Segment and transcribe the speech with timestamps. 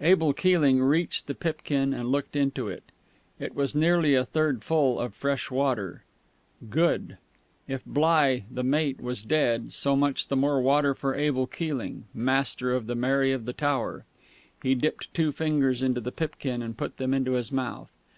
[0.00, 2.82] Abel Keeling reached the pipkin and looked into it.
[3.38, 6.00] It was nearly a third full of fresh water.
[6.70, 7.18] Good.
[7.68, 12.72] If Bligh, the mate, was dead, so much the more water for Abel Keeling, master
[12.72, 14.06] of the Mary of the Tower.
[14.62, 17.90] He dipped two fingers into the pipkin and put them into his mouth.